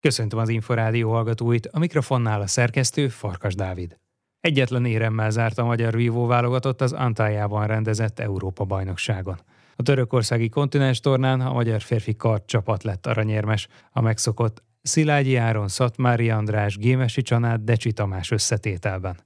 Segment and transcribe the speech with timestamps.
[0.00, 3.98] Köszöntöm az Inforádió hallgatóit, a mikrofonnál a szerkesztő Farkas Dávid.
[4.40, 9.40] Egyetlen éremmel zárt a magyar vívó válogatott az Antályában rendezett Európa-bajnokságon.
[9.76, 15.68] A törökországi kontinens tornán a magyar férfi kart csapat lett aranyérmes, a megszokott Szilágyi Áron,
[15.68, 19.16] Szatmári András, Gémesi Csanád, Decsi Tamás összetételben.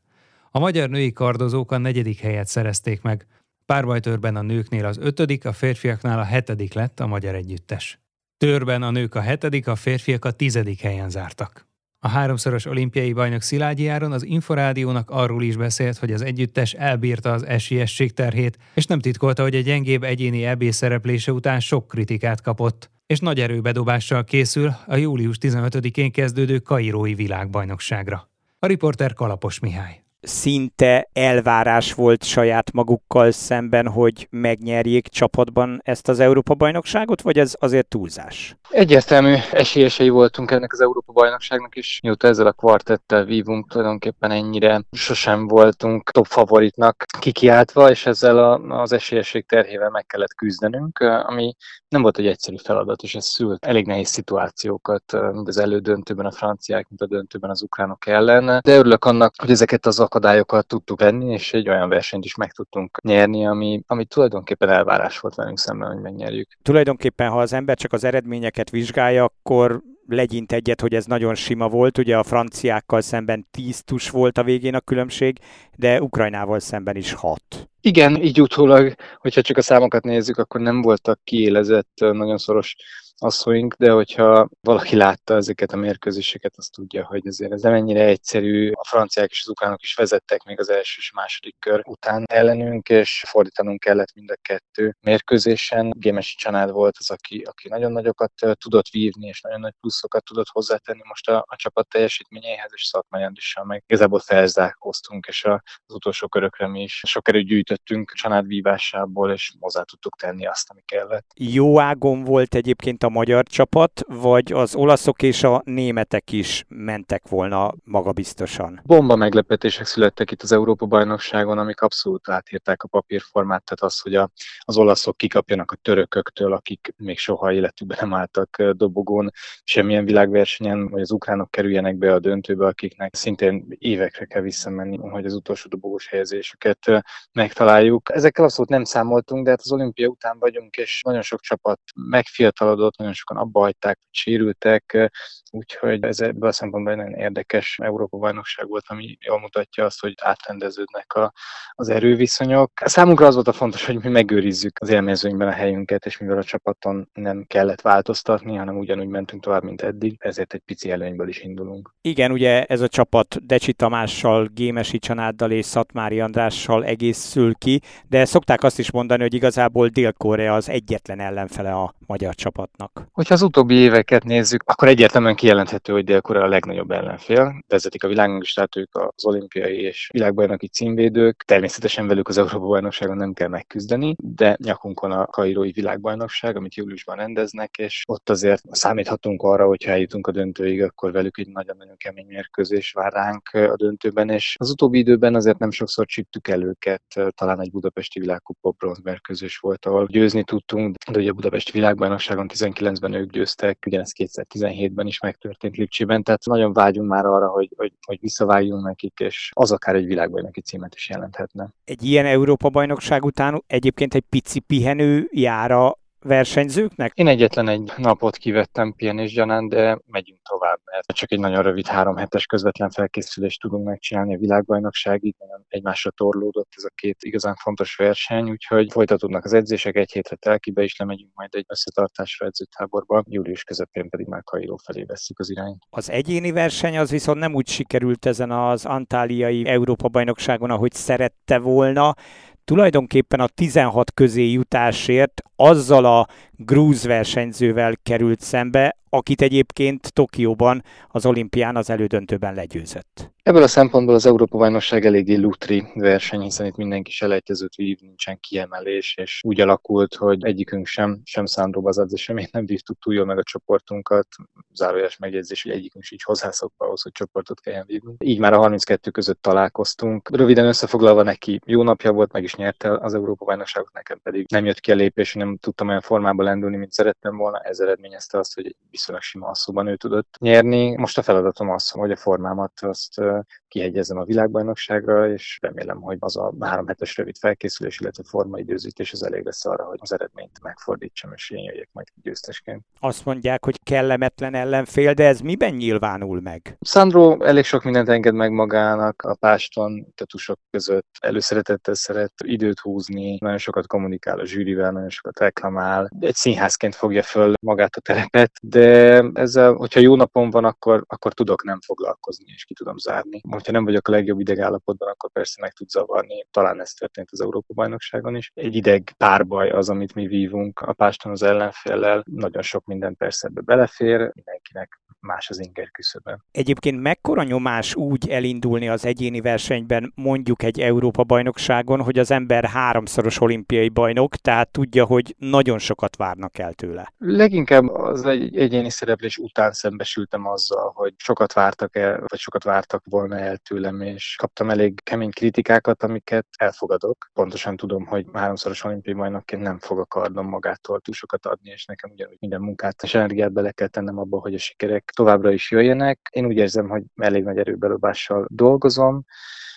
[0.51, 3.27] A magyar női kardozók a negyedik helyet szerezték meg,
[3.67, 8.02] párbajtörben a nőknél az ötödik, a férfiaknál a hetedik lett a magyar együttes.
[8.43, 11.67] Törben a nők a hetedik, a férfiak a tizedik helyen zártak.
[11.99, 17.33] A háromszoros olimpiai bajnok Szilágyi Áron az Inforádiónak arról is beszélt, hogy az együttes elbírta
[17.33, 22.41] az esélyesség terhét, és nem titkolta, hogy a gyengébb egyéni EB szereplése után sok kritikát
[22.41, 28.31] kapott, és nagy erőbedobással készül a július 15-én kezdődő Kairói világbajnokságra.
[28.59, 36.21] A riporter Kalapos Mihály szinte elvárás volt saját magukkal szemben, hogy megnyerjék csapatban ezt az
[36.21, 38.57] Európa-bajnokságot, vagy ez azért túlzás?
[38.71, 45.47] Egyértelmű esélyesei voltunk ennek az Európa-bajnokságnak is, mióta ezzel a kvartettel vívunk, tulajdonképpen ennyire sosem
[45.47, 51.55] voltunk top favoritnak kikiáltva, és ezzel a, az esélyesség terhével meg kellett küzdenünk, ami
[51.89, 56.33] nem volt egy egyszerű feladat, és ez szült elég nehéz szituációkat, mind az elődöntőben a
[56.33, 58.61] franciák, mint a döntőben az ukránok ellen.
[58.63, 62.53] De örülök annak, hogy ezeket az akadályokat tudtuk venni, és egy olyan versenyt is meg
[62.53, 66.49] tudtunk nyerni, ami, ami tulajdonképpen elvárás volt velünk szemben, hogy megnyerjük.
[66.63, 71.69] Tulajdonképpen, ha az ember csak az eredményeket vizsgálja, akkor legyint egyet, hogy ez nagyon sima
[71.69, 71.99] volt.
[71.99, 75.39] Ugye a franciákkal szemben 10 tus volt a végén a különbség,
[75.77, 77.43] de Ukrajnával szemben is 6.
[77.81, 82.77] Igen, így utólag, hogyha csak a számokat nézzük, akkor nem voltak kiélezett, nagyon szoros
[83.23, 88.05] asszoink, de hogyha valaki látta ezeket a mérkőzéseket, azt tudja, hogy azért ez nem ennyire
[88.05, 88.71] egyszerű.
[88.71, 92.89] A franciák és az ukránok is vezettek még az első és második kör után ellenünk,
[92.89, 95.93] és fordítanunk kellett mind a kettő mérkőzésen.
[95.97, 100.49] Gémesi Csanád volt az, aki, aki nagyon nagyokat tudott vívni, és nagyon nagy pluszokat tudott
[100.49, 105.95] hozzátenni most a, a csapat teljesítményéhez, és Szakmai Andrissal meg igazából felzárkóztunk, és a, az
[105.95, 110.81] utolsó körökre mi is sok erőt gyűjtöttünk Csanád vívásából, és hozzá tudtuk tenni azt, ami
[110.85, 111.27] kellett.
[111.35, 117.29] Jó ágon volt egyébként a magyar csapat, vagy az olaszok és a németek is mentek
[117.29, 118.81] volna magabiztosan?
[118.85, 124.31] Bomba meglepetések születtek itt az Európa-bajnokságon, amik abszolút átírták a papírformát, tehát az, hogy a,
[124.59, 129.31] az olaszok kikapjanak a törököktől, akik még soha életükben nem álltak dobogón,
[129.65, 135.25] semmilyen világversenyen, vagy az ukránok kerüljenek be a döntőbe, akiknek szintén évekre kell visszamenni, hogy
[135.25, 137.03] az utolsó dobogós helyezésüket
[137.33, 138.11] megtaláljuk.
[138.13, 142.97] Ezekkel abszolút nem számoltunk, de hát az olimpia után vagyunk, és nagyon sok csapat megfiatalodott,
[143.03, 145.11] nagyon sokan abba hagyták, hogy sérültek,
[145.51, 150.15] úgyhogy ez ebből a szempontból egy nagyon érdekes Európa-bajnokság volt, ami jól mutatja azt, hogy
[150.23, 151.33] átrendeződnek a,
[151.71, 152.71] az erőviszonyok.
[152.85, 156.45] Számunkra az volt a fontos, hogy mi megőrizzük az élmezőnyben a helyünket, és mivel a
[156.45, 161.41] csapaton nem kellett változtatni, hanem ugyanúgy mentünk tovább, mint eddig, ezért egy pici előnyből is
[161.41, 161.95] indulunk.
[162.01, 168.25] Igen, ugye ez a csapat Decsi Tamással, Gémesi Csanáddal és Szatmári Andrással egészül ki, de
[168.25, 172.82] szokták azt is mondani, hogy igazából Dél-Korea az egyetlen ellenfele a magyar csapatnak.
[173.13, 177.63] Hogyha az utóbbi éveket nézzük, akkor egyértelműen kijelenthető, hogy Dél-Korea a legnagyobb ellenfél.
[177.69, 181.43] Vezetik a világbajnokságot, ők az olimpiai és világbajnoki címvédők.
[181.43, 187.77] Természetesen velük az Európa-bajnokságon nem kell megküzdeni, de nyakunkon a Kairói világbajnokság, amit júliusban rendeznek,
[187.77, 192.93] és ott azért számíthatunk arra, hogy eljutunk a döntőig, akkor velük egy nagyon-nagyon kemény mérkőzés
[192.93, 197.61] vár ránk a döntőben, és az utóbbi időben azért nem sokszor csíptük el őket, talán
[197.61, 203.31] egy budapesti világkupa bronzmérkőzés volt, ahol győzni tudtunk, de ugye a budapesti világbajnokságon 19-ben ők
[203.31, 208.85] győztek, ugyanez 2017-ben is megtörtént Lipcsében, tehát nagyon vágyunk már arra, hogy, hogy, hogy visszavágjunk
[208.85, 211.69] nekik, és az akár egy világbajnoki címet is jelenthetne.
[211.85, 217.13] Egy ilyen Európa-bajnokság után egyébként egy pici pihenő jára versenyzőknek?
[217.15, 221.87] Én egyetlen egy napot kivettem pihenés gyanán, de megyünk tovább, mert csak egy nagyon rövid
[221.87, 227.55] három hetes közvetlen felkészülést tudunk megcsinálni a világbajnokságig, nagyon egymásra torlódott ez a két igazán
[227.55, 233.25] fontos verseny, úgyhogy folytatódnak az edzések, egy hétre telkibe is lemegyünk majd egy összetartásra edzőtáborba,
[233.29, 235.83] július közepén pedig már Kairó felé veszük az irányt.
[235.91, 242.15] Az egyéni verseny az viszont nem úgy sikerült ezen az antáliai Európa-bajnokságon, ahogy szerette volna
[242.65, 246.29] tulajdonképpen a 16 közé jutásért azzal a
[246.65, 253.31] grúz versenyzővel került szembe, akit egyébként Tokióban az olimpián az elődöntőben legyőzött.
[253.43, 259.17] Ebből a szempontból az Európa-bajnokság eléggé lutri verseny, hiszen itt mindenki selejtezőt vív, nincsen kiemelés,
[259.17, 263.25] és úgy alakult, hogy egyikünk sem, sem Szándró Bazadze, sem én nem vívtuk túl jól
[263.25, 264.27] meg a csoportunkat.
[264.75, 268.15] Zárójeles megjegyzés, hogy egyikünk így hozzászokva ahhoz, hogy csoportot kelljen vívni.
[268.19, 270.37] Így már a 32 között találkoztunk.
[270.37, 274.81] Röviden összefoglalva neki jó napja volt, meg is nyerte az Európa-bajnokságot, nekem pedig nem jött
[274.81, 277.59] ki a lépés, nem tudtam olyan formában lendülni, mint szerettem volna.
[277.59, 280.97] Ez eredményezte azt, hogy viszonylag sima asszóban ő tudott nyerni.
[280.97, 283.21] Most a feladatom az, hogy a formámat azt
[283.69, 289.25] kihegyezem a világbajnokságra, és remélem, hogy az a három hetes rövid felkészülés, illetve formaidőzítés az
[289.25, 292.85] elég lesz arra, hogy az eredményt megfordítsam, és én jöjjek majd győztesként.
[293.01, 296.77] Azt mondják, hogy kellemetlen ellenfél, de ez miben nyilvánul meg?
[296.81, 301.07] Sandro elég sok mindent enged meg magának a páston, tatusok között.
[301.21, 306.11] Előszeretettel szeret időt húzni, nagyon sokat kommunikál a zsűrivel, nagyon sokat reklamál.
[306.21, 311.33] Egy színházként fogja föl magát a terepet, de ezzel, hogyha jó napon van, akkor, akkor
[311.33, 315.61] tudok nem foglalkozni, és ki tudom zárni hogyha nem vagyok a legjobb idegállapotban, akkor persze
[315.61, 316.47] meg tud zavarni.
[316.51, 318.51] Talán ez történt az Európa-bajnokságon is.
[318.55, 322.23] Egy ideg párbaj az, amit mi vívunk a páston az ellenféllel.
[322.31, 326.39] Nagyon sok minden persze ebbe belefér, mindenkinek más az inger küszöbe.
[326.51, 333.41] Egyébként mekkora nyomás úgy elindulni az egyéni versenyben mondjuk egy Európa-bajnokságon, hogy az ember háromszoros
[333.41, 337.13] olimpiai bajnok, tehát tudja, hogy nagyon sokat várnak el tőle?
[337.19, 343.05] Leginkább az egy egyéni szereplés után szembesültem azzal, hogy sokat vártak el, vagy sokat vártak
[343.11, 347.31] volna el tőlem, és kaptam elég kemény kritikákat, amiket elfogadok.
[347.33, 351.85] Pontosan tudom, hogy háromszoros olimpiai bajnokként nem fog a kardom magától túl sokat adni, és
[351.85, 355.71] nekem ugyanúgy minden munkát és energiát bele kell tennem abba, hogy a sikerek továbbra is
[355.71, 356.19] jöjjenek.
[356.31, 359.25] Én úgy érzem, hogy elég nagy erőbelobással dolgozom,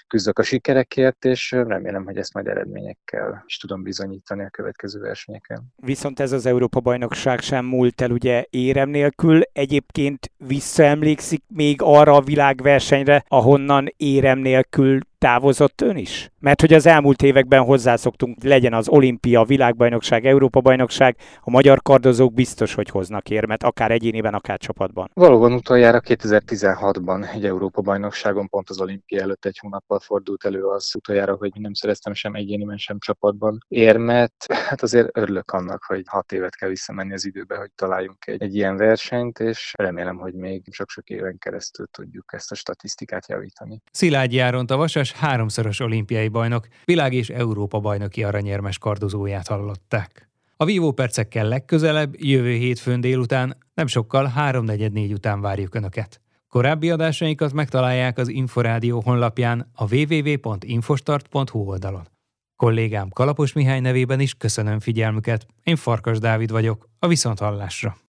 [0.07, 5.73] küzdök a sikerekért, és remélem, hogy ezt majd eredményekkel is tudom bizonyítani a következő versenyeken.
[5.75, 9.41] Viszont ez az Európa-bajnokság sem múlt el ugye érem nélkül.
[9.53, 16.31] Egyébként visszaemlékszik még arra a világversenyre, ahonnan érem nélkül távozott ön is?
[16.39, 22.73] Mert hogy az elmúlt években hozzászoktunk, legyen az olimpia, világbajnokság, Európa-bajnokság, a magyar kardozók biztos,
[22.73, 25.09] hogy hoznak érmet, akár egyéniben, akár csapatban.
[25.13, 31.35] Valóban utoljára 2016-ban egy Európa-bajnokságon pont az olimpia előtt egy hónappal fordult elő az utoljára,
[31.35, 34.33] hogy nem szereztem sem egyéniben, sem csapatban érmet.
[34.67, 38.55] Hát azért örülök annak, hogy hat évet kell visszamenni az időbe, hogy találjunk egy, egy
[38.55, 43.81] ilyen versenyt, és remélem, hogy még sok-sok éven keresztül tudjuk ezt a statisztikát javítani.
[43.91, 50.29] Szilágyi Áron a Vasas háromszoros olimpiai bajnok, világ és Európa bajnoki aranyérmes kardozóját hallották.
[50.57, 56.21] A vívó percekkel legközelebb, jövő hétfőn délután, nem sokkal 3.44 után várjuk Önöket.
[56.49, 62.07] Korábbi adásainkat megtalálják az Inforádió honlapján a www.infostart.hu oldalon.
[62.55, 65.45] Kollégám Kalapos Mihály nevében is köszönöm figyelmüket.
[65.63, 68.04] Én Farkas Dávid vagyok, a Viszonthallásra.